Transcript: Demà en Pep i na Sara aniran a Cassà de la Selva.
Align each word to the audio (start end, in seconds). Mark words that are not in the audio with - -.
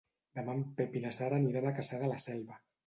Demà 0.39 0.55
en 0.59 0.63
Pep 0.79 0.97
i 1.01 1.03
na 1.05 1.13
Sara 1.19 1.41
aniran 1.43 1.71
a 1.71 1.77
Cassà 1.83 2.05
de 2.07 2.13
la 2.15 2.21
Selva. 2.29 2.63